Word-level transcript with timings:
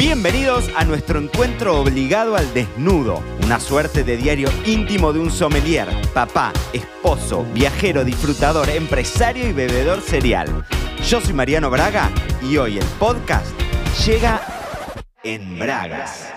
Bienvenidos 0.00 0.70
a 0.76 0.86
nuestro 0.86 1.20
encuentro 1.20 1.78
obligado 1.78 2.34
al 2.34 2.54
desnudo, 2.54 3.22
una 3.44 3.60
suerte 3.60 4.02
de 4.02 4.16
diario 4.16 4.48
íntimo 4.64 5.12
de 5.12 5.18
un 5.18 5.30
sommelier, 5.30 5.88
papá, 6.14 6.54
esposo, 6.72 7.44
viajero, 7.52 8.02
disfrutador, 8.02 8.70
empresario 8.70 9.46
y 9.46 9.52
bebedor 9.52 10.00
serial. 10.00 10.64
Yo 11.06 11.20
soy 11.20 11.34
Mariano 11.34 11.68
Braga 11.68 12.10
y 12.42 12.56
hoy 12.56 12.78
el 12.78 12.84
podcast 12.98 13.54
llega 14.06 14.40
en 15.22 15.58
Bragas. 15.58 16.32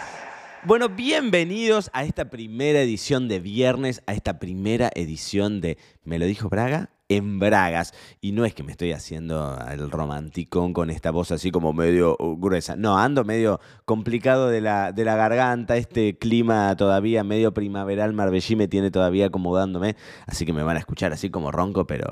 Bueno, 0.65 0.89
bienvenidos 0.89 1.89
a 1.93 2.03
esta 2.03 2.29
primera 2.29 2.81
edición 2.81 3.29
de 3.29 3.39
viernes, 3.39 4.03
a 4.07 4.13
esta 4.13 4.39
primera 4.39 4.91
edición 4.93 5.61
de 5.61 5.77
¿Me 6.03 6.19
lo 6.19 6.25
dijo 6.25 6.49
Braga? 6.49 6.89
En 7.15 7.39
Bragas. 7.39 7.93
Y 8.21 8.31
no 8.31 8.45
es 8.45 8.53
que 8.53 8.63
me 8.63 8.71
estoy 8.71 8.91
haciendo 8.91 9.57
el 9.71 9.91
romanticón 9.91 10.73
con 10.73 10.89
esta 10.89 11.11
voz 11.11 11.31
así 11.31 11.51
como 11.51 11.73
medio 11.73 12.15
uh, 12.19 12.37
gruesa. 12.37 12.75
No, 12.75 12.97
ando 12.97 13.23
medio 13.23 13.59
complicado 13.85 14.49
de 14.49 14.61
la, 14.61 14.91
de 14.91 15.05
la 15.05 15.15
garganta. 15.15 15.77
Este 15.77 16.17
clima 16.17 16.75
todavía 16.75 17.23
medio 17.23 17.53
primaveral 17.53 18.13
marbellí 18.13 18.55
me 18.55 18.67
tiene 18.67 18.91
todavía 18.91 19.27
acomodándome. 19.27 19.95
Así 20.25 20.45
que 20.45 20.53
me 20.53 20.63
van 20.63 20.77
a 20.77 20.79
escuchar 20.79 21.13
así 21.13 21.29
como 21.29 21.51
ronco, 21.51 21.85
pero 21.85 22.07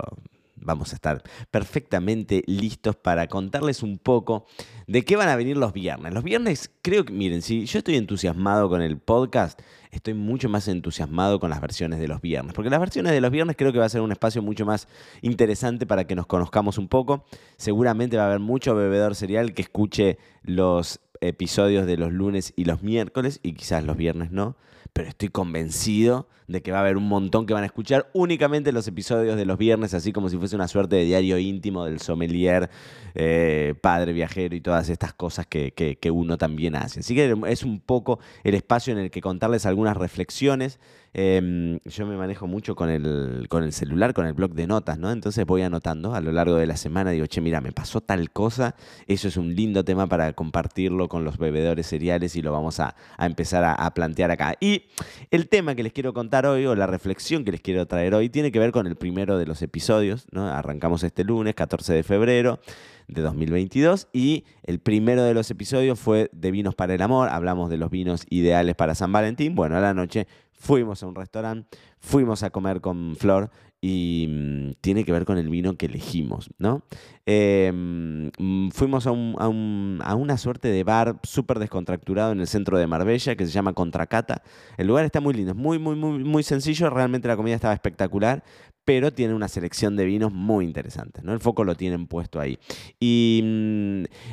vamos 0.62 0.92
a 0.94 0.96
estar 0.96 1.24
perfectamente 1.50 2.44
listos 2.48 2.96
para 2.96 3.28
contarles 3.28 3.84
un 3.84 3.98
poco 3.98 4.46
de 4.88 5.04
qué 5.04 5.16
van 5.16 5.30
a 5.30 5.36
venir 5.36 5.58
los 5.58 5.74
viernes. 5.74 6.14
Los 6.14 6.24
viernes, 6.24 6.72
creo 6.82 7.06
que, 7.06 7.14
miren, 7.14 7.42
si 7.42 7.66
yo 7.66 7.80
estoy 7.80 7.96
entusiasmado 7.96 8.70
con 8.70 8.82
el 8.82 8.98
podcast, 8.98 9.60
estoy 9.92 10.14
mucho 10.14 10.50
más 10.50 10.68
entusiasmado 10.68 11.40
con 11.40 11.50
las 11.50 11.62
versiones 11.62 12.00
de 12.00 12.08
los 12.08 12.22
viernes, 12.22 12.54
porque 12.54 12.70
las 12.70 12.80
versiones 12.80 13.12
de 13.12 13.22
los 13.22 13.32
viernes 13.32 13.56
creo 13.58 13.74
que 13.74 13.80
va 13.80 13.86
a 13.86 13.90
ser 13.90 14.02
un 14.02 14.12
espacio 14.12 14.42
mucho 14.42 14.66
más 14.66 14.88
interesante 15.22 15.86
para 15.86 16.06
que 16.06 16.16
nos 16.16 16.28
conozcamos 16.28 16.78
un 16.78 16.88
poco. 16.88 17.26
Seguramente 17.58 18.18
va 18.18 18.24
a 18.24 18.28
haber 18.28 18.40
mucho 18.40 18.76
bebedor 18.76 19.16
cereal 19.16 19.54
que 19.54 19.62
escuche 19.62 20.18
los 20.44 21.00
episodios 21.22 21.86
de 21.86 21.98
los 21.98 22.12
lunes 22.12 22.54
y 22.56 22.66
los 22.66 22.82
miércoles 22.82 23.40
y 23.44 23.54
quizás 23.54 23.84
los 23.84 23.96
viernes 23.96 24.32
no 24.32 24.56
pero 24.94 25.08
estoy 25.08 25.30
convencido 25.30 26.28
de 26.48 26.62
que 26.62 26.72
va 26.72 26.80
a 26.80 26.82
haber 26.82 26.98
un 26.98 27.08
montón 27.08 27.46
que 27.46 27.54
van 27.54 27.64
a 27.64 27.66
escuchar 27.66 28.10
únicamente 28.14 28.74
los 28.74 28.88
episodios 28.88 29.38
de 29.38 29.46
los 29.46 29.58
viernes, 29.58 29.94
así 29.94 30.12
como 30.12 30.28
si 30.28 30.38
fuese 30.38 30.56
una 30.56 30.68
suerte 30.68 30.98
de 30.98 31.06
diario 31.06 31.38
íntimo 31.38 31.86
del 31.86 32.02
sommelier, 32.02 32.70
eh, 33.16 33.74
padre 33.80 34.12
viajero 34.12 34.54
y 34.56 34.62
todas 34.62 34.90
estas 34.90 35.14
cosas 35.14 35.48
que, 35.48 35.72
que, 35.72 36.12
uno 36.12 36.38
también 36.38 36.76
hace. 36.76 37.00
Así 37.00 37.16
que 37.16 37.34
es 37.48 37.64
un 37.64 37.80
poco 37.80 38.20
el 38.44 38.54
espacio 38.54 38.92
en 38.92 39.00
el 39.00 39.12
que 39.12 39.22
contarles 39.22 39.66
algunas 39.66 39.96
reflexiones 39.96 40.80
Em, 41.14 41.80
yo 41.84 42.06
me 42.06 42.16
manejo 42.16 42.48
mucho 42.48 42.74
con 42.74 42.90
el, 42.90 43.48
con 43.50 43.64
el 43.64 43.74
celular, 43.74 44.14
con 44.14 44.26
el 44.26 44.34
blog 44.34 44.54
de 44.54 44.66
notas, 44.66 44.98
¿no? 44.98 45.12
Entonces 45.12 45.46
voy 45.46 45.62
anotando 45.62 46.16
a 46.16 46.22
lo 46.22 46.32
largo 46.32 46.56
de 46.56 46.66
la 46.66 46.78
semana, 46.78 47.12
digo, 47.12 47.26
che, 47.26 47.42
mira, 47.42 47.60
me 47.60 47.74
pasó 47.74 48.00
tal 48.00 48.32
cosa, 48.32 48.76
eso 49.08 49.28
es 49.28 49.36
un 49.36 49.54
lindo 49.54 49.84
tema 49.84 50.08
para 50.08 50.32
compartirlo 50.32 51.10
con 51.10 51.26
los 51.26 51.38
bebedores 51.38 51.88
cereales 51.88 52.38
y 52.38 52.42
lo 52.42 52.54
vamos 52.54 52.80
a, 52.80 52.96
empezar 53.20 53.64
a, 53.66 53.94
plantear 53.94 54.32
acá. 54.32 54.56
Y 54.62 54.84
el 55.32 55.50
tema 55.50 55.76
que 55.76 55.84
les 55.84 55.92
quiero 55.92 56.14
contar 56.14 56.46
hoy, 56.46 56.66
o 56.66 56.76
la 56.76 56.88
reflexión 56.88 57.44
que 57.44 57.52
les 57.52 57.62
quiero 57.62 57.86
traer 57.88 58.14
hoy, 58.14 58.30
tiene 58.30 58.52
que 58.52 58.60
ver 58.60 58.72
con 58.72 58.88
el 58.88 58.96
primero 58.96 59.38
de 59.38 59.46
los 59.46 59.62
episodios, 59.62 60.28
¿no? 60.32 60.48
Arrancamos 60.48 61.04
este 61.04 61.26
lunes, 61.26 61.56
14 61.56 61.94
de 61.94 62.04
febrero 62.04 62.62
de 63.10 63.22
2022 63.22 64.08
y 64.14 64.46
el 64.64 64.80
primero 64.80 65.24
de 65.24 65.34
los 65.34 65.52
episodios 65.52 66.00
fue 66.00 66.30
de 66.32 66.52
vinos 66.52 66.76
para 66.76 66.94
el 66.94 67.02
amor, 67.02 67.28
hablamos 67.30 67.70
de 67.70 67.78
los 67.78 67.92
vinos 67.92 68.26
ideales 68.30 68.76
para 68.76 68.96
San 68.96 69.12
Valentín, 69.12 69.54
bueno, 69.54 69.76
a 69.76 69.82
la 69.82 69.94
noche 69.94 70.28
fuimos 70.62 71.02
a 71.02 71.08
un 71.08 71.16
restaurante, 71.16 71.78
fuimos 72.00 72.44
a 72.44 72.52
comer 72.52 72.82
con 72.82 73.16
Flor 73.16 73.50
y 73.82 74.28
mm, 74.30 74.72
tiene 74.80 75.04
que 75.04 75.12
ver 75.12 75.26
con 75.26 75.40
el 75.40 75.50
vino 75.50 75.76
que 75.76 75.88
elegimos, 75.88 76.52
¿no? 76.60 76.84
Em, 77.26 78.30
fuimos 78.72 79.08
a, 79.08 79.12
una 79.12 80.38
suerte 80.38 80.68
de 80.68 80.84
bar 80.84 81.20
súper 81.24 81.58
descontracturado 81.58 82.32
en 82.32 82.42
el 82.42 82.48
centro 82.48 82.78
de 82.78 82.86
Marbella 82.86 83.36
que 83.36 83.46
se 83.46 83.52
llama 83.52 83.74
Contracata. 83.74 84.44
El 84.78 84.86
lugar 84.86 85.04
está 85.06 85.20
muy 85.20 85.34
lindo, 85.34 85.54
es 85.54 85.58
muy, 85.58 85.80
muy, 85.80 85.96
muy, 85.96 86.24
muy 86.24 86.44
sencillo, 86.44 86.92
realmente 86.92 87.28
la 87.28 87.36
comida 87.36 87.56
estaba 87.56 87.74
espectacular, 87.74 88.44
pero 88.86 89.12
tiene 89.12 89.34
una 89.34 89.48
selección 89.48 89.96
de 89.96 90.06
vinos 90.06 90.32
muy 90.32 90.66
interesantes, 90.66 91.24
¿no? 91.24 91.34
El 91.34 91.40
foco 91.40 91.64
lo 91.64 91.76
tienen 91.76 92.06
puesto 92.06 92.40
ahí. 92.40 92.60
Y 93.00 93.42
mm, 93.44 93.81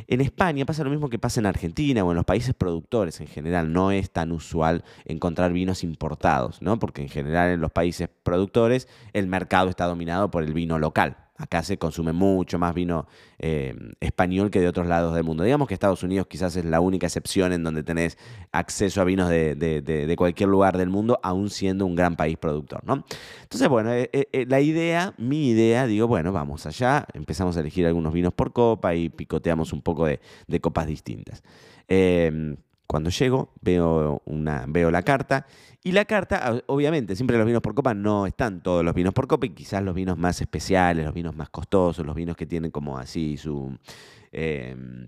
en 0.09 0.23
España 0.23 0.65
pasa 0.65 0.83
lo 0.83 0.91
mismo 0.91 1.11
que 1.11 1.19
pasa 1.19 1.39
en 1.39 1.47
Argentina 1.47 2.03
o 2.03 2.11
en 2.11 2.17
los 2.17 2.25
países 2.25 2.55
productores 2.55 3.21
en 3.21 3.27
general. 3.27 3.73
No 3.73 3.91
es 3.91 4.11
tan 4.11 4.33
usual 4.33 4.83
encontrar 5.05 5.53
vinos 5.53 5.85
importados, 5.85 6.63
¿no? 6.63 6.79
Porque 6.79 7.03
en 7.03 7.11
general 7.11 7.51
en 7.51 7.61
los 7.61 7.71
países 7.71 8.09
productores 8.23 8.89
el 9.13 9.27
mercado 9.27 9.69
está 9.69 9.85
dominado 9.85 10.31
por 10.31 10.43
el 10.43 10.55
vino 10.55 10.79
local. 10.79 11.28
Acá 11.39 11.63
se 11.63 11.79
consume 11.79 12.13
mucho 12.13 12.59
más 12.59 12.75
vino 12.75 13.07
eh, 13.39 13.73
español 14.01 14.51
que 14.51 14.61
de 14.61 14.67
otros 14.67 14.89
lados 14.89 15.15
del 15.15 15.23
mundo. 15.23 15.45
Digamos 15.45 15.69
que 15.69 15.75
Estados 15.75 16.03
Unidos 16.03 16.27
quizás 16.27 16.57
es 16.57 16.65
la 16.65 16.81
única 16.81 17.07
excepción 17.07 17.53
en 17.53 17.63
donde 17.63 17.85
tenés 17.85 18.19
acceso 18.51 19.01
a 19.01 19.05
vinos 19.05 19.29
de, 19.29 20.15
cualquier 20.19 20.49
lugar 20.49 20.77
del 20.77 20.89
mundo, 20.89 21.21
aún 21.23 21.49
siendo 21.49 21.87
un 21.87 21.95
gran 21.95 22.17
país 22.17 22.37
productor, 22.37 22.85
¿no? 22.85 23.05
Entonces, 23.43 23.69
bueno, 23.69 23.93
eh, 23.93 24.11
eh, 24.13 24.47
la 24.49 24.61
idea, 24.61 25.15
mi 25.17 25.51
idea, 25.51 25.87
digo, 25.87 26.09
bueno, 26.09 26.33
vamos 26.33 26.67
allá, 26.67 27.07
empezamos 27.15 27.57
a 27.57 27.61
elegir 27.61 27.87
algunos 27.87 28.13
vinos 28.13 28.33
por 28.33 28.53
copa 28.53 28.97
y 28.97 29.09
picoteamos 29.09 29.73
un 29.73 29.81
poco 29.81 30.07
de, 30.07 30.21
copas 30.61 30.89
distintas. 30.89 31.45
Cuando 32.89 33.11
llego, 33.11 33.53
veo, 33.61 34.23
una, 34.25 34.65
veo 34.67 34.91
la 34.91 35.03
carta 35.03 35.47
y 35.85 35.93
la 35.93 36.07
carta, 36.07 36.63
obviamente, 36.67 37.15
siempre 37.15 37.37
los 37.37 37.47
vinos 37.47 37.61
por 37.61 37.75
copa 37.75 37.93
no 37.93 38.27
están 38.27 38.63
todos 38.63 38.83
los 38.83 38.95
vinos 38.95 39.13
por 39.13 39.29
copa 39.29 39.47
y 39.47 39.51
quizás 39.51 39.83
los 39.83 39.95
vinos 39.95 40.17
más 40.17 40.41
especiales, 40.41 41.05
los 41.05 41.15
vinos 41.15 41.37
más 41.37 41.51
costosos, 41.51 42.05
los 42.05 42.17
vinos 42.17 42.37
que 42.37 42.47
tienen 42.47 42.71
como 42.71 42.99
así 42.99 43.37
su... 43.37 43.79
Em, 44.33 45.07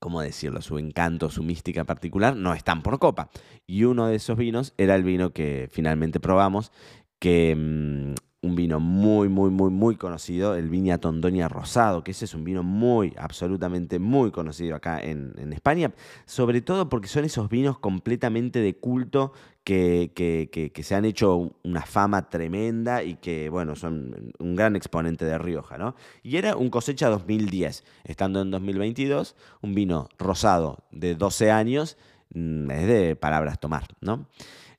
¿cómo 0.00 0.20
decirlo? 0.20 0.60
Su 0.60 0.78
encanto, 0.78 1.30
su 1.30 1.42
mística 1.42 1.84
particular, 1.84 2.36
no 2.36 2.52
están 2.52 2.82
por 2.82 2.98
copa. 2.98 3.30
Y 3.66 3.84
uno 3.84 4.08
de 4.08 4.16
esos 4.16 4.36
vinos 4.36 4.74
era 4.76 4.96
el 4.96 5.04
vino 5.04 5.32
que 5.32 5.68
finalmente 5.72 6.20
probamos, 6.20 6.72
que 7.18 7.52
em, 7.52 8.14
un 8.44 8.54
vino 8.54 8.78
muy, 8.78 9.28
muy, 9.28 9.50
muy, 9.50 9.70
muy 9.70 9.96
conocido, 9.96 10.54
el 10.54 10.68
Viña 10.68 10.98
Tondonia 10.98 11.48
Rosado, 11.48 12.04
que 12.04 12.10
ese 12.10 12.26
es 12.26 12.34
un 12.34 12.44
vino 12.44 12.62
muy, 12.62 13.14
absolutamente 13.16 13.98
muy 13.98 14.30
conocido 14.30 14.76
acá 14.76 15.00
en, 15.00 15.34
España, 15.52 15.92
sobre 16.26 16.60
todo 16.60 16.88
porque 16.88 17.08
son 17.08 17.24
esos 17.24 17.48
vinos 17.48 17.78
completamente 17.78 18.58
de 18.58 18.76
culto 18.76 19.32
que, 19.62 20.10
que, 20.14 20.82
se 20.82 20.94
han 20.94 21.06
hecho 21.06 21.54
una 21.62 21.82
fama 21.82 22.28
tremenda 22.28 23.02
y 23.02 23.14
que, 23.14 23.48
bueno, 23.48 23.76
son 23.76 24.32
un 24.38 24.56
gran 24.56 24.76
exponente 24.76 25.24
de 25.24 25.38
Rioja, 25.38 25.78
¿no? 25.78 25.94
Y 26.22 26.36
era 26.36 26.56
un 26.56 26.68
cosecha 26.68 27.08
2010, 27.08 27.84
estando 28.04 28.42
en 28.42 28.50
2022, 28.50 29.36
un 29.62 29.74
vino 29.74 30.08
rosado 30.18 30.84
de 30.90 31.14
12 31.14 31.50
años, 31.50 31.96
mm, 32.34 32.70
es 32.70 32.86
de 32.86 33.16
palabras 33.16 33.58
tomar, 33.58 33.86
¿no? 34.00 34.26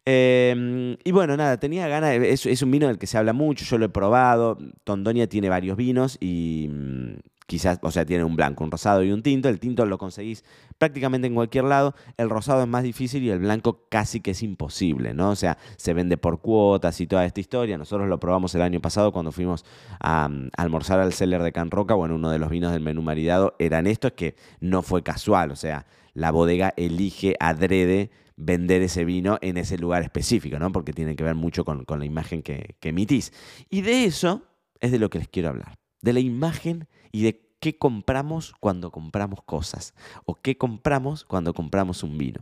Em, 0.07 0.97
y 1.03 1.11
bueno, 1.11 1.35
nada, 1.35 1.57
tenía 1.57 1.87
ganas, 1.87 2.11
es, 2.13 2.45
es, 2.45 2.61
un 2.61 2.69
vino 2.69 2.87
del 2.87 2.99
que 2.99 3.07
se 3.07 3.17
habla 3.17 3.33
mucho, 3.33 3.65
yo 3.65 3.79
lo 3.79 3.85
he 3.85 3.89
probado, 3.89 4.59
Tondonia 4.83 5.27
tiene 5.27 5.49
varios 5.49 5.75
vinos 5.77 6.19
y 6.21 6.69
mm, 6.71 7.13
quizás, 7.47 7.79
o 7.81 7.89
sea, 7.89 8.05
tiene 8.05 8.23
un 8.23 8.35
blanco, 8.35 8.63
un 8.63 8.69
rosado 8.69 9.03
y 9.03 9.11
un 9.11 9.23
tinto, 9.23 9.49
el 9.49 9.59
tinto 9.59 9.83
lo 9.87 9.97
conseguís 9.97 10.43
prácticamente 10.77 11.27
en 11.27 11.33
cualquier 11.33 11.63
lado, 11.63 11.95
el 12.17 12.29
rosado 12.29 12.61
es 12.61 12.67
más 12.67 12.83
difícil 12.83 13.23
y 13.23 13.31
el 13.31 13.39
blanco 13.39 13.85
casi 13.89 14.19
que 14.19 14.31
es 14.31 14.43
imposible, 14.43 15.15
¿no? 15.15 15.31
O 15.31 15.35
sea, 15.35 15.57
se 15.77 15.93
vende 15.95 16.17
por 16.17 16.39
cuotas 16.39 17.01
y 17.01 17.07
toda 17.07 17.25
esta 17.25 17.39
historia, 17.39 17.77
nosotros 17.77 18.07
lo 18.07 18.19
probamos 18.19 18.53
el 18.53 18.61
año 18.61 18.81
pasado 18.81 19.11
cuando 19.11 19.31
fuimos 19.31 19.65
a, 19.99 20.27
mm, 20.29 20.49
almorzar 20.55 20.99
al 20.99 21.13
Celler 21.13 21.41
de 21.41 21.51
Can 21.51 21.71
Roca, 21.71 21.95
bueno, 21.95 22.13
uno 22.13 22.29
de 22.29 22.37
los 22.37 22.51
vinos 22.51 22.73
del 22.73 22.81
menú 22.81 23.01
maridado 23.01 23.55
eran 23.57 23.87
estos 23.87 24.11
que 24.11 24.35
no 24.59 24.81
fue 24.83 25.01
casual, 25.01 25.49
o 25.49 25.55
sea, 25.55 25.87
la 26.15 26.31
bodega 26.31 26.73
elige 26.77 27.35
adrede 27.39 28.09
vender 28.37 28.81
ese 28.81 29.05
vino 29.05 29.37
en 29.41 29.57
ese 29.57 29.77
lugar 29.77 30.01
específico, 30.01 30.57
¿no? 30.57 30.71
Porque 30.71 30.93
tiene 30.93 31.15
que 31.15 31.23
ver 31.23 31.35
mucho 31.35 31.63
con, 31.63 31.85
la 31.87 32.05
imagen 32.05 32.41
que, 32.41 32.75
emitís. 32.81 33.31
Y 33.69 33.81
de 33.81 34.05
eso 34.05 34.41
es 34.79 34.91
de 34.91 34.99
lo 34.99 35.09
que 35.09 35.19
les 35.19 35.27
quiero 35.27 35.49
hablar, 35.49 35.77
de 36.01 36.13
la 36.13 36.19
imagen 36.19 36.87
y 37.11 37.23
de 37.23 37.41
qué 37.59 37.77
compramos 37.77 38.53
cuando 38.59 38.91
compramos 38.91 39.41
cosas 39.43 39.93
o 40.25 40.35
qué 40.35 40.57
compramos 40.57 41.25
cuando 41.25 41.53
compramos 41.53 42.01
un 42.01 42.17
vino. 42.17 42.41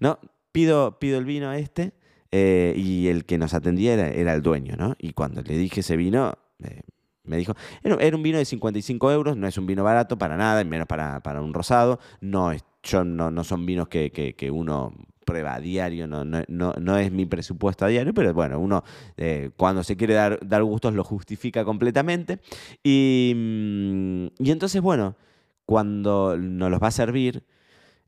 ¿No? 0.00 0.18
Pido, 0.50 0.98
pido 0.98 1.18
el 1.18 1.24
vino 1.24 1.48
a 1.48 1.58
este 1.58 1.94
eh, 2.30 2.74
y 2.76 3.08
el 3.08 3.24
que 3.24 3.38
nos 3.38 3.54
atendía 3.54 3.94
era, 3.94 4.34
el 4.34 4.42
dueño, 4.42 4.76
¿no? 4.76 4.96
Y 4.98 5.12
cuando 5.12 5.42
le 5.42 5.56
dije 5.56 5.80
ese 5.80 5.96
vino, 5.96 6.34
eh, 6.62 6.82
me 7.24 7.36
dijo, 7.36 7.54
era, 7.82 8.16
un 8.16 8.22
vino 8.22 8.38
de 8.38 8.44
55 8.44 9.12
euros, 9.12 9.36
no 9.36 9.46
es 9.46 9.56
un 9.58 9.66
vino 9.66 9.84
barato 9.84 10.18
para 10.18 10.36
nada, 10.36 10.62
menos 10.64 10.86
para, 10.86 11.20
para 11.20 11.40
un 11.40 11.54
rosado, 11.54 12.00
no, 12.20 12.52
yo, 12.82 13.04
no, 13.04 13.30
no 13.30 13.44
son 13.44 13.64
vinos 13.66 13.88
que, 13.88 14.10
que 14.10 14.50
uno 14.50 14.92
prueba 15.24 15.54
a 15.54 15.60
diario, 15.60 16.06
no, 16.06 16.24
no, 16.24 16.44
no, 16.48 16.98
es 16.98 17.12
mi 17.12 17.26
presupuesto 17.26 17.84
a 17.84 17.88
diario, 17.88 18.12
pero 18.14 18.32
bueno, 18.34 18.58
uno 18.58 18.84
eh, 19.16 19.50
cuando 19.56 19.82
se 19.82 19.96
quiere 19.96 20.14
dar, 20.14 20.38
dar, 20.46 20.62
gustos 20.62 20.94
lo 20.94 21.04
justifica 21.04 21.64
completamente. 21.64 22.40
Y, 22.82 23.32
mm, 23.34 24.26
y, 24.38 24.50
entonces, 24.50 24.80
bueno, 24.80 25.16
cuando 25.64 26.36
nos 26.36 26.70
los 26.70 26.82
va 26.82 26.88
a 26.88 26.92
servir, 26.92 27.44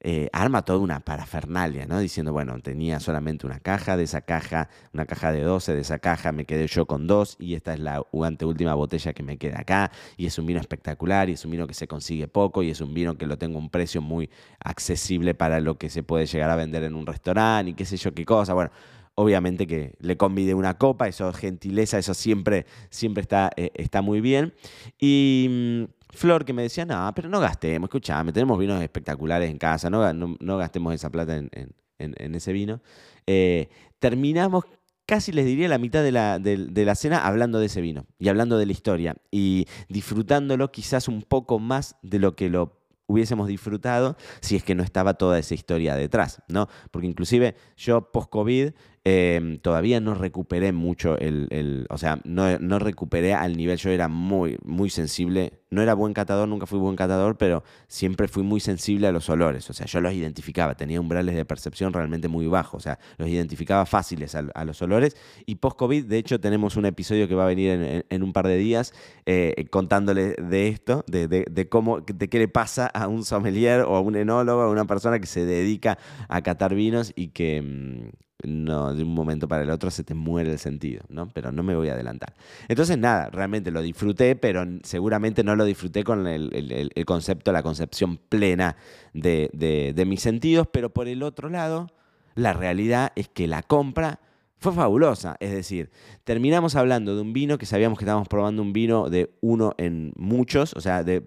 eh, 0.06 0.28
arma 0.34 0.60
toda 0.66 0.80
una 0.80 1.00
parafernalia, 1.00 1.86
¿no? 1.86 1.98
Diciendo, 1.98 2.30
bueno, 2.30 2.60
tenía 2.60 3.00
solamente 3.00 3.46
una 3.46 3.58
caja, 3.58 3.96
de 3.96 4.04
esa 4.04 4.20
caja, 4.20 4.68
una 4.92 5.06
caja 5.06 5.32
de 5.32 5.40
12, 5.40 5.74
de 5.74 5.80
esa 5.80 5.98
caja 5.98 6.30
me 6.30 6.44
quedé 6.44 6.66
yo 6.66 6.84
con 6.84 7.06
dos 7.06 7.36
y 7.38 7.54
esta 7.54 7.72
es 7.72 7.80
la 7.80 8.02
anteúltima 8.22 8.74
botella 8.74 9.14
que 9.14 9.22
me 9.22 9.38
queda 9.38 9.60
acá 9.60 9.90
y 10.18 10.26
es 10.26 10.38
un 10.38 10.44
vino 10.44 10.60
espectacular 10.60 11.30
y 11.30 11.32
es 11.32 11.44
un 11.46 11.52
vino 11.52 11.66
que 11.66 11.72
se 11.72 11.88
consigue 11.88 12.28
poco 12.28 12.62
y 12.62 12.68
es 12.68 12.82
un 12.82 12.92
vino 12.92 13.16
que 13.16 13.26
lo 13.26 13.38
tengo 13.38 13.56
a 13.56 13.62
un 13.62 13.70
precio 13.70 14.02
muy 14.02 14.28
accesible 14.60 15.34
para 15.34 15.58
lo 15.60 15.78
que 15.78 15.88
se 15.88 16.02
puede 16.02 16.26
llegar 16.26 16.50
a 16.50 16.56
vender 16.56 16.82
en 16.82 16.96
un 16.96 17.06
restaurante 17.06 17.70
y 17.70 17.74
qué 17.74 17.86
sé 17.86 17.96
yo 17.96 18.12
qué 18.12 18.26
cosa. 18.26 18.52
Bueno, 18.52 18.72
obviamente 19.14 19.66
que 19.66 19.94
le 20.00 20.18
convide 20.18 20.52
una 20.52 20.76
copa, 20.76 21.08
eso 21.08 21.32
gentileza, 21.32 21.98
eso 21.98 22.12
siempre, 22.12 22.66
siempre 22.90 23.22
está, 23.22 23.50
eh, 23.56 23.70
está 23.74 24.02
muy 24.02 24.20
bien. 24.20 24.52
Y 24.98 25.46
mm, 25.48 26.03
Flor 26.14 26.44
que 26.44 26.52
me 26.52 26.62
decía, 26.62 26.84
no, 26.84 27.10
pero 27.14 27.28
no 27.28 27.40
gastemos, 27.40 27.88
escuchame, 27.88 28.32
tenemos 28.32 28.58
vinos 28.58 28.82
espectaculares 28.82 29.50
en 29.50 29.58
casa, 29.58 29.90
no, 29.90 30.58
gastemos 30.58 30.94
esa 30.94 31.10
plata 31.10 31.36
en, 31.36 32.34
ese 32.34 32.52
vino. 32.52 32.80
Eh, 33.26 33.68
terminamos 33.98 34.64
casi 35.06 35.32
les 35.32 35.44
diría 35.44 35.68
la 35.68 35.78
mitad 35.78 36.02
de 36.02 36.12
la, 36.12 36.38
de 36.38 36.84
la, 36.84 36.94
cena 36.94 37.26
hablando 37.26 37.58
de 37.58 37.66
ese 37.66 37.80
vino 37.80 38.06
y 38.18 38.28
hablando 38.28 38.58
de 38.58 38.66
la 38.66 38.72
historia 38.72 39.16
y 39.30 39.66
disfrutándolo 39.88 40.72
quizás 40.72 41.08
un 41.08 41.22
poco 41.22 41.58
más 41.58 41.96
de 42.02 42.18
lo 42.18 42.34
que 42.36 42.48
lo 42.48 42.80
hubiésemos 43.06 43.48
disfrutado 43.48 44.16
si 44.40 44.56
es 44.56 44.64
que 44.64 44.74
no 44.74 44.82
estaba 44.82 45.14
toda 45.14 45.38
esa 45.38 45.54
historia 45.54 45.94
detrás, 45.94 46.42
¿no? 46.48 46.68
Porque 46.90 47.06
inclusive 47.06 47.54
yo 47.76 48.10
post-COVID 48.12 48.72
Em, 49.06 49.58
todavía 49.58 50.00
no 50.00 50.14
recuperé 50.14 50.72
mucho 50.72 51.18
el, 51.18 51.86
o 51.90 51.98
sea, 51.98 52.20
no, 52.24 52.58
no, 52.58 52.78
recuperé 52.78 53.34
al 53.34 53.54
nivel, 53.54 53.76
yo 53.76 53.90
era 53.90 54.08
muy, 54.08 54.56
muy 54.64 54.88
sensible, 54.88 55.60
no 55.68 55.82
era 55.82 55.92
buen 55.92 56.14
catador, 56.14 56.48
nunca 56.48 56.64
fui 56.64 56.78
buen 56.78 56.96
catador, 56.96 57.36
pero 57.36 57.64
siempre 57.86 58.28
fui 58.28 58.42
muy 58.42 58.60
sensible 58.60 59.06
a 59.06 59.12
los 59.12 59.28
olores, 59.28 59.68
o 59.68 59.74
sea, 59.74 59.84
yo 59.84 60.00
los 60.00 60.14
identificaba, 60.14 60.74
tenía 60.74 61.02
umbrales 61.02 61.34
de 61.34 61.44
percepción 61.44 61.92
realmente 61.92 62.28
muy 62.28 62.46
bajos, 62.46 62.78
o 62.78 62.80
sea, 62.80 62.98
los 63.18 63.28
identificaba 63.28 63.84
fáciles 63.84 64.34
a, 64.34 64.64
los 64.64 64.80
olores. 64.80 65.18
Y 65.44 65.56
post-COVID, 65.56 66.06
de 66.06 66.16
hecho, 66.16 66.40
tenemos 66.40 66.76
un 66.76 66.86
episodio 66.86 67.28
que 67.28 67.34
va 67.34 67.44
a 67.44 67.48
venir 67.48 68.04
en, 68.08 68.22
un 68.22 68.32
par 68.32 68.48
de 68.48 68.56
días 68.56 68.94
eh, 69.26 69.66
contándole 69.68 70.32
de 70.32 70.68
esto, 70.68 71.04
de, 71.08 71.28
de, 71.28 71.68
cómo, 71.68 72.00
de 72.00 72.30
qué 72.30 72.38
le 72.38 72.48
pasa 72.48 72.86
a 72.86 73.08
un 73.08 73.22
sommelier 73.26 73.82
o 73.82 73.96
a 73.96 74.00
un 74.00 74.16
enólogo, 74.16 74.62
a 74.62 74.70
una 74.70 74.86
persona 74.86 75.18
que 75.18 75.26
se 75.26 75.44
dedica 75.44 75.98
a 76.28 76.40
catar 76.40 76.74
vinos 76.74 77.12
y 77.14 77.28
que, 77.28 77.60
mm, 77.60 78.24
no, 78.46 78.94
de 78.94 79.02
un 79.02 79.14
momento 79.14 79.48
para 79.48 79.62
el 79.62 79.70
otro 79.70 79.90
se 79.90 80.04
te 80.04 80.14
muere 80.14 80.52
el 80.52 80.58
sentido, 80.58 81.02
¿no? 81.08 81.28
Pero 81.28 81.52
no 81.52 81.62
me 81.62 81.74
voy 81.74 81.88
a 81.88 81.94
adelantar. 81.94 82.34
Entonces, 82.68 82.98
nada, 82.98 83.30
realmente 83.30 83.70
lo 83.70 83.82
disfruté, 83.82 84.36
pero 84.36 84.64
seguramente 84.82 85.44
no 85.44 85.56
lo 85.56 85.64
disfruté 85.64 86.04
con 86.04 86.26
el, 86.26 86.90
concepto, 87.06 87.52
la 87.52 87.62
concepción 87.62 88.16
plena 88.16 88.76
de, 89.12 89.50
de 89.94 90.04
mis 90.04 90.20
sentidos, 90.20 90.66
pero 90.70 90.90
por 90.90 91.08
el 91.08 91.22
otro 91.22 91.48
lado, 91.48 91.90
la 92.34 92.52
realidad 92.52 93.12
es 93.16 93.28
que 93.28 93.46
la 93.46 93.62
compra 93.62 94.20
fue 94.58 94.72
fabulosa. 94.72 95.36
Es 95.40 95.52
decir, 95.52 95.90
terminamos 96.24 96.74
hablando 96.74 97.14
de 97.14 97.22
un 97.22 97.32
vino 97.32 97.58
que 97.58 97.66
sabíamos 97.66 97.98
que 97.98 98.04
estábamos 98.04 98.28
probando 98.28 98.62
un 98.62 98.72
vino 98.72 99.10
de 99.10 99.34
uno 99.40 99.74
en 99.78 100.12
muchos, 100.16 100.72
o 100.74 100.80
sea, 100.80 101.04
de, 101.04 101.22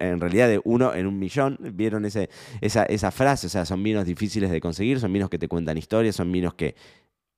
en 0.00 0.20
realidad 0.20 0.48
de 0.48 0.60
uno 0.64 0.94
en 0.94 1.06
un 1.06 1.18
millón. 1.18 1.58
¿Vieron 1.60 2.04
ese, 2.04 2.30
esa, 2.60 3.10
frase? 3.10 3.46
O 3.46 3.50
sea, 3.50 3.64
son 3.64 3.82
vinos 3.82 4.06
difíciles 4.06 4.50
de 4.50 4.60
conseguir, 4.60 5.00
son 5.00 5.12
vinos 5.12 5.28
que 5.28 5.38
te 5.38 5.48
cuentan 5.48 5.76
historias, 5.76 6.16
son 6.16 6.32
vinos 6.32 6.54
que 6.54 6.74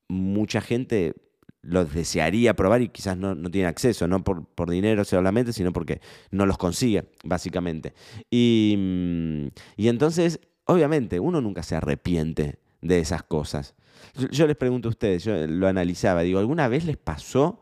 mucha 0.08 0.60
gente 0.60 1.14
los 1.62 1.92
desearía 1.92 2.54
probar 2.54 2.80
y 2.80 2.88
quizás 2.88 3.16
no, 3.16 3.34
no 3.34 3.50
tiene 3.50 3.68
acceso, 3.68 4.08
no 4.08 4.24
por, 4.24 4.46
por, 4.46 4.70
dinero 4.70 5.04
solamente, 5.04 5.52
sino 5.52 5.72
porque 5.72 6.00
no 6.30 6.46
los 6.46 6.56
consigue, 6.58 7.10
básicamente. 7.24 7.92
Y, 8.30 8.76
mm, 8.78 9.46
y 9.76 9.88
entonces, 9.88 10.40
obviamente, 10.64 11.20
uno 11.20 11.40
nunca 11.40 11.62
se 11.62 11.76
arrepiente 11.76 12.58
de 12.80 13.00
esas 13.00 13.22
cosas. 13.22 13.74
Yo, 14.30 14.46
les 14.46 14.56
pregunto 14.56 14.88
a 14.88 14.90
ustedes, 14.90 15.24
yo 15.24 15.46
lo 15.46 15.68
analizaba, 15.68 16.22
digo, 16.22 16.38
¿alguna 16.38 16.68
vez 16.68 16.84
les 16.84 16.96
pasó 16.96 17.60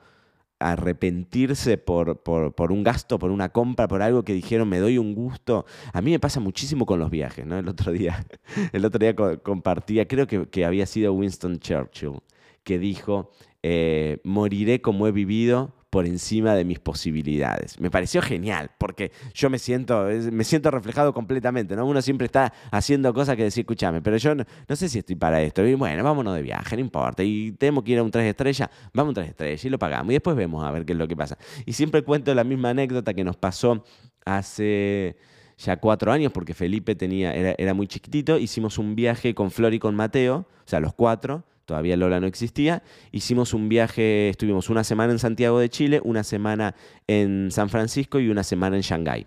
arrepentirse 0.60 1.78
por, 1.78 2.22
por, 2.22 2.72
un 2.72 2.82
gasto, 2.82 3.18
por 3.18 3.30
una 3.30 3.50
compra, 3.50 3.86
por 3.86 4.02
algo 4.02 4.24
que 4.24 4.32
dijeron 4.32 4.68
me 4.68 4.78
doy 4.78 4.98
un 4.98 5.14
gusto. 5.14 5.66
A 5.92 6.02
mí 6.02 6.10
me 6.10 6.18
pasa 6.18 6.40
muchísimo 6.40 6.84
con 6.84 6.98
los 6.98 7.10
viajes, 7.10 7.46
¿no? 7.46 7.58
El 7.58 7.68
otro 7.68 7.92
día, 7.92 8.26
el 8.72 8.84
otro 8.84 8.98
día 8.98 9.14
compartía, 9.14 10.08
creo 10.08 10.26
que, 10.26 10.48
que 10.48 10.64
había 10.64 10.86
sido 10.86 11.12
Winston 11.12 11.58
Churchill, 11.60 12.18
que 12.64 12.78
dijo, 12.78 13.30
eh, 13.62 14.20
moriré 14.24 14.80
como 14.80 15.06
he 15.06 15.12
vivido 15.12 15.74
por 15.90 16.06
encima 16.06 16.54
de 16.54 16.64
mis 16.64 16.78
posibilidades. 16.78 17.80
Me 17.80 17.90
pareció 17.90 18.20
genial, 18.20 18.70
porque 18.78 19.10
yo 19.32 19.48
me 19.48 19.58
siento, 19.58 20.06
me 20.30 20.44
siento 20.44 20.70
reflejado 20.70 21.14
completamente, 21.14 21.76
¿no? 21.76 21.86
Uno 21.86 22.02
siempre 22.02 22.26
está 22.26 22.52
haciendo 22.70 23.14
cosas 23.14 23.36
que 23.36 23.44
decir, 23.44 23.62
escúchame, 23.62 24.02
pero 24.02 24.18
yo 24.18 24.34
no, 24.34 24.44
sé 24.76 24.88
si 24.88 24.98
estoy 24.98 25.16
para 25.16 25.40
esto. 25.42 25.66
Y 25.66 25.74
bueno, 25.74 26.04
vámonos 26.04 26.34
de 26.34 26.42
viaje, 26.42 26.76
no 26.76 26.80
importa. 26.80 27.22
Y 27.22 27.52
tenemos 27.52 27.84
que 27.84 27.92
ir 27.92 27.98
a 27.98 28.02
un 28.02 28.10
tres 28.10 28.26
estrellas, 28.26 28.68
vamos 28.92 29.08
a 29.08 29.10
un 29.10 29.14
tres 29.14 29.28
estrellas 29.30 29.64
y 29.64 29.70
lo 29.70 29.78
pagamos. 29.78 30.10
Y 30.10 30.14
después 30.14 30.36
vemos 30.36 30.62
a 30.64 30.70
ver 30.70 30.84
qué 30.84 30.92
es 30.92 30.98
lo 30.98 31.08
que 31.08 31.16
pasa. 31.16 31.38
Y 31.64 31.72
siempre 31.72 32.02
cuento 32.02 32.34
la 32.34 32.44
misma 32.44 32.70
anécdota 32.70 33.14
que 33.14 33.24
nos 33.24 33.36
pasó 33.36 33.84
hace 34.26 35.16
ya 35.56 35.78
cuatro 35.78 36.12
años, 36.12 36.32
porque 36.32 36.52
Felipe 36.52 36.94
tenía, 36.94 37.32
era, 37.34 37.54
era 37.56 37.72
muy 37.72 37.86
chiquitito. 37.86 38.38
Hicimos 38.38 38.76
un 38.76 38.94
viaje 38.94 39.34
con 39.34 39.50
Flor 39.50 39.72
y 39.72 39.78
con 39.78 39.94
Mateo, 39.94 40.36
o 40.36 40.68
sea, 40.68 40.80
los 40.80 40.92
cuatro 40.92 41.44
todavía 41.68 41.98
Lola 41.98 42.18
no 42.18 42.26
existía, 42.26 42.82
hicimos 43.12 43.52
un 43.52 43.68
viaje, 43.68 44.30
estuvimos 44.30 44.70
una 44.70 44.84
semana 44.84 45.12
en 45.12 45.18
Santiago 45.18 45.60
de 45.60 45.68
Chile, 45.68 46.00
una 46.02 46.24
semana 46.24 46.74
en 47.06 47.50
San 47.50 47.68
Francisco 47.68 48.18
y 48.18 48.30
una 48.30 48.42
semana 48.42 48.76
en 48.76 48.82
Shanghái. 48.82 49.26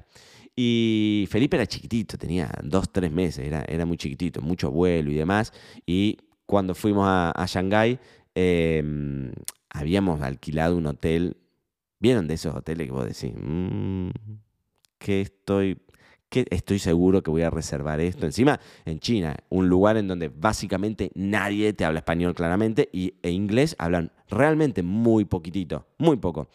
Y 0.56 1.28
Felipe 1.30 1.56
era 1.56 1.68
chiquitito, 1.68 2.18
tenía 2.18 2.52
dos, 2.64 2.92
tres 2.92 3.12
meses, 3.12 3.48
era, 3.48 3.86
muy 3.86 3.96
chiquitito, 3.96 4.42
mucho 4.42 4.72
vuelo 4.72 5.12
y 5.12 5.16
demás. 5.16 5.54
Y 5.86 6.18
cuando 6.48 6.74
fuimos 6.74 7.06
a, 7.08 7.30
a 7.30 7.46
Shanghái, 7.46 8.00
em, 8.34 9.32
habíamos 9.70 10.20
alquilado 10.22 10.76
un 10.76 10.88
hotel. 10.88 11.38
¿Vieron 12.00 12.28
de 12.28 12.34
esos 12.34 12.56
hoteles 12.56 12.88
que 12.88 12.92
vos 12.92 13.06
decís? 13.06 13.34
Mm, 13.40 14.10
que 14.98 15.22
estoy 15.22 15.78
que 16.32 16.46
estoy 16.50 16.80
seguro 16.80 17.22
que 17.22 17.30
voy 17.30 17.42
a 17.42 17.50
reservar 17.50 18.00
esto. 18.00 18.26
Encima, 18.26 18.58
en 18.86 19.00
China, 19.00 19.36
un 19.50 19.68
lugar 19.68 19.98
en 19.98 20.08
donde 20.08 20.30
básicamente 20.30 21.12
nadie 21.14 21.74
te 21.74 21.84
habla 21.84 22.00
español 22.00 22.34
claramente 22.34 22.88
y, 22.94 23.16
e 23.22 23.32
inglés 23.32 23.76
hablan 23.78 24.14
realmente 24.30 24.82
muy 24.82 25.26
poquitito, 25.26 25.88
muy 25.98 26.16
poco. 26.16 26.48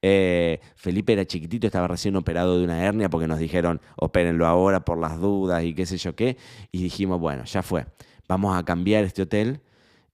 Eh, 0.00 0.60
Felipe 0.76 1.14
era 1.14 1.26
chiquitito, 1.26 1.66
estaba 1.66 1.88
recién 1.88 2.14
operado 2.14 2.58
de 2.58 2.64
una 2.64 2.84
hernia 2.84 3.08
porque 3.08 3.26
nos 3.26 3.40
dijeron, 3.40 3.80
opérenlo 3.96 4.46
ahora 4.46 4.84
por 4.84 4.98
las 4.98 5.18
dudas 5.18 5.64
y 5.64 5.74
qué 5.74 5.84
sé 5.84 5.98
yo 5.98 6.14
qué. 6.14 6.36
Y 6.70 6.84
dijimos, 6.84 7.18
bueno, 7.18 7.44
ya 7.44 7.62
fue, 7.62 7.86
vamos 8.28 8.56
a 8.56 8.64
cambiar 8.64 9.02
este 9.02 9.22
hotel 9.22 9.60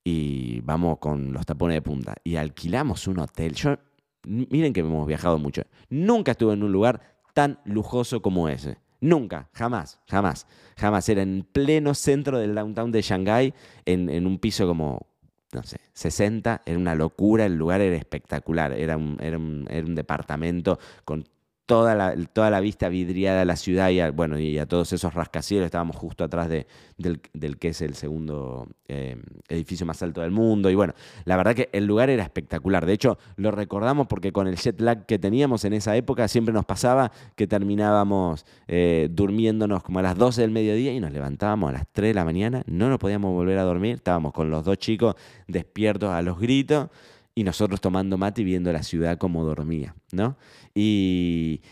y 0.03 0.63
vamos 0.63 0.97
con 0.99 1.35
los 1.35 1.45
tapones 1.45 1.75
de 1.75 1.83
punta. 1.83 2.15
Y 2.25 2.37
alquilamos 2.37 3.07
un 3.07 3.19
hotel. 3.19 3.53
Yo, 3.53 3.77
miren 4.25 4.73
que 4.73 4.81
hemos 4.81 5.07
viajado 5.07 5.39
mucho. 5.39 5.65
Nunca 5.91 6.31
estuve 6.31 6.55
en 6.55 6.63
un 6.63 6.73
lugar 6.73 7.19
tan 7.35 7.61
lujoso 7.67 8.23
como 8.23 8.49
ese. 8.49 8.79
Nunca, 9.01 9.49
jamás, 9.53 9.99
jamás, 10.09 10.47
jamás. 10.77 11.09
Era 11.09 11.23
en 11.23 11.47
pleno 11.51 11.95
centro 11.95 12.39
del 12.39 12.55
downtown 12.55 12.93
de 12.93 13.03
Shanghái, 13.03 13.55
en, 13.87 14.11
en 14.11 14.27
un 14.27 14.39
piso 14.39 14.67
como, 14.67 15.07
no 15.53 15.63
sé, 15.63 15.79
60, 15.95 16.63
era 16.67 16.79
una 16.79 16.95
locura, 16.95 17.47
el 17.47 17.57
lugar 17.57 17.81
era 17.81 17.97
espectacular, 17.97 18.73
era 18.73 18.97
un, 18.97 19.17
era 19.21 19.39
un, 19.39 19.67
era 19.71 19.87
un 19.87 19.95
departamento 19.95 20.79
con 21.05 21.27
toda 21.71 21.95
la, 21.95 22.17
toda 22.33 22.51
la 22.51 22.59
vista 22.59 22.89
vidriada 22.89 23.43
a 23.43 23.45
la 23.45 23.55
ciudad 23.55 23.91
y 23.91 24.01
a, 24.01 24.11
bueno, 24.11 24.41
y 24.41 24.59
a 24.59 24.67
todos 24.67 24.93
esos 24.93 25.15
rascacielos. 25.15 25.67
Estábamos 25.67 25.95
justo 25.95 26.25
atrás 26.25 26.49
de, 26.49 26.67
del, 26.99 27.21
que 27.59 27.69
es 27.69 27.81
el 27.81 27.95
segundo 27.95 28.67
eh, 28.89 29.23
edificio 29.49 29.87
más 29.87 30.03
alto 30.03 30.21
del 30.21 30.33
mundo. 30.33 30.69
Y 30.69 30.75
bueno, 30.75 30.95
la 31.27 31.37
verdad 31.37 31.55
que 31.55 31.69
el 31.73 31.87
lugar 31.87 32.11
era 32.11 32.25
espectacular. 32.25 32.87
De 32.87 32.93
hecho, 32.93 33.19
lo 33.37 33.53
recordamos 33.53 34.09
porque 34.09 34.33
con 34.33 34.49
el 34.49 34.57
jet 34.57 34.81
lag 34.81 35.07
que 35.07 35.21
teníamos 35.21 35.65
en 35.65 35.75
esa 35.75 35.95
época 35.95 36.27
siempre 36.27 36.53
nos 36.53 36.65
pasaba 36.65 37.13
que 37.37 37.47
terminábamos 37.47 38.47
eh, 38.67 39.09
durmiéndonos 39.09 39.85
como 39.85 40.01
a 40.01 40.03
las 40.03 40.19
12 40.19 40.41
del 40.41 40.51
mediodía 40.51 40.93
y 40.93 40.99
nos 40.99 41.13
levantábamos 41.13 41.71
a 41.71 41.75
las 41.75 41.87
3 41.93 42.11
de 42.11 42.15
la 42.15 42.25
mañana. 42.25 42.65
No 42.67 42.89
nos 42.89 42.99
podíamos 42.99 43.33
volver 43.33 43.59
a 43.59 43.63
dormir. 43.63 43.95
Estábamos 43.95 44.33
con 44.33 44.51
los 44.51 44.65
dos 44.65 44.77
chicos 44.77 45.15
despiertos 45.47 46.11
a 46.11 46.21
los 46.21 46.41
gritos 46.41 46.89
y 47.35 47.45
nosotros 47.45 47.81
tomando 47.81 48.19
mate 48.19 48.43
y 48.43 48.45
viendo 48.45 48.73
la 48.73 48.83
ciudad 48.83 49.19
como 49.19 49.45
dormía, 49.45 49.95
¿no? 50.13 50.37
Y 50.75 51.63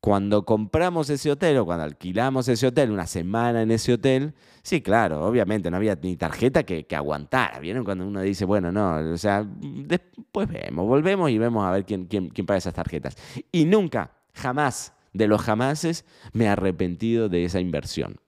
cuando 0.00 0.44
compramos 0.44 1.10
ese 1.10 1.32
hotel 1.32 1.58
o 1.58 1.64
cuando 1.64 1.84
alquilamos 1.84 2.46
ese 2.48 2.68
hotel, 2.68 2.92
una 2.92 3.06
semana 3.06 3.62
en 3.62 3.72
ese 3.72 3.94
hotel, 3.94 4.34
sí, 4.62 4.80
claro, 4.80 5.26
obviamente 5.26 5.70
no 5.70 5.78
había 5.78 5.98
ni 6.00 6.16
tarjeta 6.16 6.62
que, 6.62 6.86
que 6.86 6.94
aguantara, 6.94 7.58
¿vieron? 7.58 7.84
Cuando 7.84 8.06
uno 8.06 8.20
dice, 8.20 8.44
bueno, 8.44 8.70
no, 8.70 8.98
o 9.12 9.18
sea, 9.18 9.44
después 9.44 10.48
vemos, 10.48 10.86
volvemos 10.86 11.30
y 11.30 11.38
vemos 11.38 11.66
a 11.66 11.72
ver 11.72 11.84
quién, 11.84 12.06
quién, 12.06 12.28
quién 12.28 12.46
paga 12.46 12.58
esas 12.58 12.74
tarjetas. 12.74 13.16
Y 13.50 13.64
nunca, 13.64 14.12
jamás, 14.32 14.92
de 15.12 15.26
los 15.26 15.42
jamases, 15.42 16.04
me 16.32 16.44
he 16.44 16.48
arrepentido 16.48 17.28
de 17.28 17.44
esa 17.44 17.58
inversión. 17.58 18.20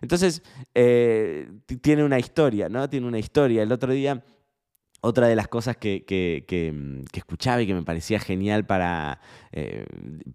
Entonces, 0.00 0.42
eh, 0.74 1.50
tiene 1.80 2.04
una 2.04 2.18
historia, 2.18 2.68
¿no? 2.68 2.88
Tiene 2.88 3.06
una 3.06 3.18
historia. 3.18 3.62
El 3.62 3.72
otro 3.72 3.92
día 3.92 4.22
otra 5.02 5.26
de 5.26 5.36
las 5.36 5.48
cosas 5.48 5.76
que, 5.76 6.72
mm, 6.72 7.04
escuchaba 7.12 7.60
y 7.60 7.66
que 7.66 7.74
me 7.74 7.82
parecía 7.82 8.20
genial 8.20 8.64
para, 8.64 9.20
eh, 9.50 9.84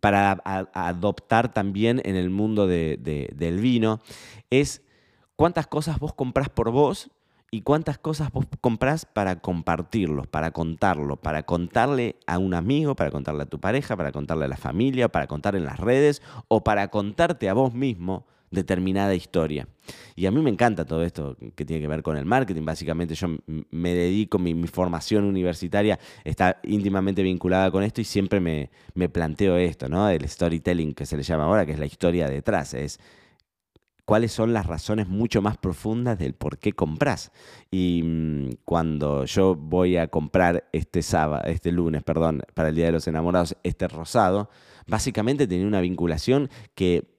para 0.01 0.41
adoptar 0.73 1.53
también 1.53 2.01
en 2.03 2.15
el 2.15 2.29
mundo 2.29 2.67
del 2.67 3.59
vino 3.61 4.01
es 4.49 4.83
cuántas 5.37 5.67
cosas 5.67 5.99
vos 5.99 6.13
comprás 6.13 6.49
por 6.49 6.71
vos 6.71 7.09
y 7.49 7.61
cuántas 7.61 7.97
cosas 7.97 8.29
vos 8.33 8.45
comprás 8.59 9.05
para 9.05 9.39
compartirlos, 9.39 10.27
para 10.27 10.51
contarlo, 10.51 11.15
para 11.15 11.43
contarle 11.43 12.17
a 12.27 12.37
un 12.37 12.53
amigo, 12.53 12.93
para 12.93 13.09
contarle 13.09 13.43
a 13.43 13.45
tu 13.45 13.61
pareja, 13.61 13.95
para 13.95 14.11
contarle 14.11 14.45
a 14.45 14.49
la 14.49 14.57
familia, 14.57 15.07
para 15.07 15.27
contar 15.27 15.55
en 15.55 15.63
las 15.63 15.79
redes 15.79 16.21
o 16.49 16.65
para 16.65 16.89
contarte 16.89 17.47
a 17.47 17.53
vos 17.53 17.73
mismo 17.73 18.25
determinada 18.51 19.13
historia. 19.15 19.67
Y 20.15 20.25
a 20.25 20.31
mí 20.31 20.41
me 20.41 20.49
encanta 20.49 20.85
todo 20.85 21.03
esto 21.03 21.37
que 21.55 21.65
tiene 21.65 21.81
que 21.81 21.87
ver 21.87 22.01
con 22.01 22.17
el 22.17 22.25
marketing. 22.25 22.63
Básicamente 22.65 23.15
yo 23.15 23.27
me 23.45 23.93
dedico, 23.93 24.39
mi, 24.39 24.67
formación 24.67 25.23
universitaria 25.25 25.99
está 26.23 26.59
íntimamente 26.63 27.23
vinculada 27.23 27.71
con 27.71 27.83
esto 27.83 28.01
y 28.01 28.03
siempre 28.03 28.39
me, 28.39 28.69
me 28.93 29.09
planteo 29.09 29.57
esto, 29.57 29.89
¿no? 29.89 30.09
El 30.09 30.27
storytelling 30.27 30.93
que 30.93 31.05
se 31.05 31.17
le 31.17 31.23
llama 31.23 31.45
ahora, 31.45 31.65
que 31.65 31.73
es 31.73 31.79
la 31.79 31.85
historia 31.85 32.27
detrás. 32.27 32.73
Es 32.73 32.99
cuáles 34.07 34.31
son 34.31 34.53
las 34.53 34.65
razones 34.65 35.09
mucho 35.09 35.41
más 35.41 35.57
profundas 35.57 36.17
del 36.17 36.33
por 36.33 36.57
qué 36.59 36.71
compras. 36.71 37.33
Y 37.69 38.01
mm, 38.03 38.49
cuando 38.63 39.25
yo 39.25 39.53
voy 39.53 39.97
a 39.97 40.07
comprar 40.07 40.69
este 40.71 41.01
sábado, 41.01 41.43
este 41.45 41.73
lunes, 41.73 42.03
perdón, 42.03 42.41
para 42.53 42.69
el 42.69 42.75
Día 42.75 42.85
de 42.85 42.93
los 42.93 43.07
Enamorados, 43.07 43.57
este 43.63 43.87
rosado, 43.89 44.49
básicamente 44.87 45.45
tenía 45.45 45.67
una 45.67 45.81
vinculación 45.81 46.49
que 46.73 47.16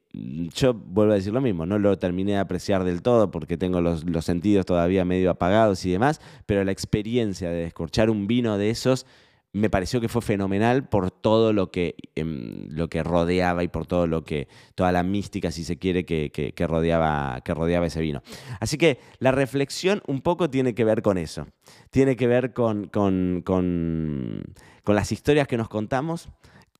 yo 0.55 0.75
vuelvo 0.75 1.13
a 1.13 1.17
decir 1.17 1.33
lo 1.33 1.41
mismo, 1.41 1.67
no 1.67 1.79
lo 1.79 1.99
terminé 1.99 2.33
de 2.33 2.39
apreciar 2.39 2.85
del 2.85 3.03
todo 3.03 3.31
porque 3.31 3.57
tengo 3.57 3.81
los, 3.81 4.05
los 4.05 4.25
sentidos 4.25 4.67
todavía 4.67 5.05
medio 5.05 5.31
apagados 5.31 5.85
y 5.85 5.91
demás, 5.91 6.21
pero 6.47 6.65
la 6.65 6.73
experiencia 6.73 7.51
de 7.51 7.65
descorchar 7.65 8.11
un 8.11 8.27
vino 8.27 8.59
de 8.59 8.71
esos 8.71 9.07
me 9.53 9.71
pareció 9.71 10.01
que 10.01 10.09
fue 10.09 10.21
fenomenal 10.21 10.89
por 10.89 11.11
todo 11.11 11.53
lo 11.53 11.71
que, 11.71 11.97
em, 12.15 12.69
lo 12.71 12.89
que 12.89 13.03
rodeaba 13.03 13.65
y 13.65 13.69
por 13.69 13.87
todo 13.87 14.07
lo 14.07 14.25
que, 14.25 14.49
toda 14.75 14.93
la 14.93 15.03
mística, 15.03 15.51
si 15.51 15.65
se 15.65 15.79
quiere, 15.79 16.05
que, 16.05 16.31
que, 16.31 16.67
rodeaba, 16.67 17.41
que 17.45 17.55
rodeaba 17.55 17.87
ese 17.87 18.01
vino. 18.01 18.23
Así 18.61 18.77
que 18.77 18.99
la 19.19 19.33
reflexión 19.33 20.03
un 20.07 20.21
poco 20.21 20.51
tiene 20.51 20.75
que 20.75 20.85
ver 20.85 21.03
con 21.03 21.17
eso. 21.19 21.47
Tiene 21.91 22.17
que 22.17 22.27
ver 22.27 22.53
con, 22.53 22.89
con, 22.89 23.43
con, 23.45 24.45
con 24.85 24.95
las 24.95 25.13
historias 25.13 25.49
que 25.49 25.57
nos 25.57 25.69
contamos, 25.69 26.29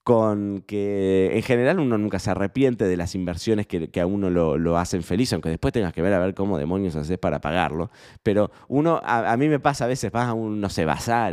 con 0.09 0.63
que 0.67 1.37
en 1.37 1.43
general 1.43 1.79
uno 1.81 1.99
nunca 1.99 2.19
se 2.19 2.31
arrepiente 2.31 2.87
de 2.87 2.97
las 2.97 3.15
inversiones 3.15 3.67
que, 3.67 4.01
a 4.01 4.07
uno 4.07 4.31
lo, 4.31 4.79
hacen 4.79 5.03
feliz, 5.03 5.35
aunque 5.35 5.51
después 5.51 5.75
tengas 5.75 5.93
que 5.93 6.01
ver 6.01 6.15
a 6.15 6.19
ver 6.19 6.33
cómo 6.33 6.57
demonios 6.57 6.97
haces 6.97 7.19
para 7.19 7.43
pagarlo. 7.43 7.91
Pero 8.23 8.51
uno, 8.69 9.03
a, 9.05 9.37
mí 9.37 9.51
me 9.51 9.61
pasa 9.61 9.85
a 9.85 9.87
veces, 9.87 10.11
vas 10.11 10.29
a 10.29 10.33
un, 10.33 10.63
no 10.63 10.69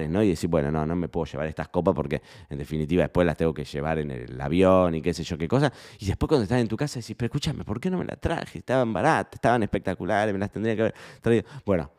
¿no? 0.10 0.24
Y 0.24 0.28
decir, 0.28 0.50
bueno, 0.50 0.72
no, 0.72 0.86
no 0.86 0.94
me 0.98 1.08
puedo 1.08 1.26
llevar 1.26 1.48
estas 1.48 1.70
copas 1.70 1.96
porque 1.96 2.22
en 2.50 2.58
definitiva 2.58 3.04
después 3.04 3.26
las 3.26 3.38
tengo 3.38 3.54
que 3.54 3.64
llevar 3.64 4.00
en 4.00 4.12
el 4.12 4.42
avión 4.42 4.94
y 4.94 5.02
qué 5.02 5.14
sé 5.14 5.24
yo 5.24 5.38
qué 5.38 5.48
cosa. 5.48 5.72
Y 5.98 6.08
después 6.08 6.28
cuando 6.28 6.44
estás 6.44 6.60
en 6.60 6.68
tu 6.68 6.76
casa 6.76 7.00
decís, 7.00 7.16
pero 7.18 7.28
escúchame, 7.28 7.64
¿por 7.64 7.80
qué 7.80 7.90
no 7.90 7.98
me 7.98 8.04
las 8.04 8.20
traje? 8.20 8.60
Estaban 8.60 8.92
baratas, 8.92 9.36
estaban 9.36 9.64
espectaculares, 9.64 10.34
me 10.34 10.40
las 10.40 10.52
tendría 10.52 10.76
que 10.76 10.82
haber 10.82 10.96
traído. 11.22 11.46
Bueno, 11.66 11.90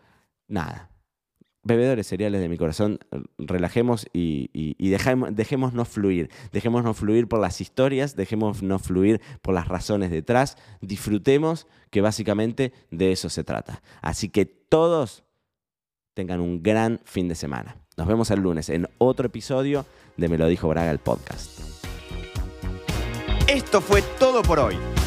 nada 0.49 0.91
bebedores 1.67 2.07
cereales 2.07 2.41
de 2.41 2.49
mi 2.49 2.57
corazón, 2.57 2.99
relajemos 3.39 4.07
y, 4.13 4.51
y, 4.53 4.89
dejémonos 4.89 5.89
fluir. 5.89 6.31
Dejémonos 6.53 6.97
fluir 6.97 7.29
por 7.29 7.41
las 7.41 7.61
historias, 7.61 8.17
dejémonos 8.17 8.83
fluir 8.83 9.21
por 9.43 9.55
las 9.55 9.69
razones 9.69 10.11
detrás. 10.11 10.57
Disfrutemos 10.81 11.67
que 11.91 12.01
básicamente 12.01 12.73
de 12.91 13.13
eso 13.13 13.29
se 13.29 13.45
trata. 13.45 13.83
Así 14.01 14.29
que 14.29 14.47
todos 14.47 15.25
tengan 16.15 16.41
un 16.41 16.63
gran 16.63 17.01
fin 17.05 17.29
de 17.29 17.35
semana. 17.35 17.77
Nos 17.97 18.07
vemos 18.07 18.31
el 18.31 18.41
lunes 18.41 18.69
en 18.69 18.89
otro 18.99 19.27
episodio 19.27 19.85
de 20.17 20.29
Me 20.29 20.39
lo 20.39 20.47
dijo 20.47 20.69
Braga 20.69 20.91
el 20.91 20.99
podcast. 20.99 21.61
Esto 23.49 23.81
fue 23.81 24.03
todo 24.19 24.43
por 24.43 24.59
hoy. 24.59 24.77